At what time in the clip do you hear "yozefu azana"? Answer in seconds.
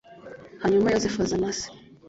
0.93-1.49